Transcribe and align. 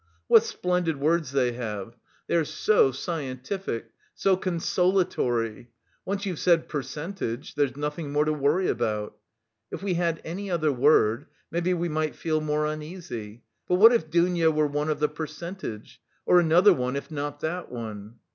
What 0.27 0.41
splendid 0.43 0.99
words 0.99 1.31
they 1.31 1.51
have; 1.51 1.95
they 2.25 2.35
are 2.35 2.43
so 2.43 2.91
scientific, 2.91 3.91
so 4.15 4.35
consolatory.... 4.35 5.69
Once 6.05 6.25
you've 6.25 6.39
said 6.39 6.67
'percentage' 6.67 7.53
there's 7.53 7.75
nothing 7.77 8.11
more 8.11 8.25
to 8.25 8.33
worry 8.33 8.67
about. 8.67 9.15
If 9.69 9.83
we 9.83 9.93
had 9.93 10.19
any 10.25 10.49
other 10.49 10.71
word... 10.71 11.27
maybe 11.51 11.75
we 11.75 11.87
might 11.87 12.15
feel 12.15 12.41
more 12.41 12.65
uneasy.... 12.65 13.43
But 13.67 13.75
what 13.75 13.93
if 13.93 14.09
Dounia 14.09 14.49
were 14.49 14.65
one 14.65 14.89
of 14.89 14.99
the 14.99 15.07
percentage! 15.07 16.01
Of 16.27 16.35
another 16.37 16.73
one 16.73 16.95
if 16.95 17.11
not 17.11 17.41
that 17.41 17.71
one? 17.71 18.15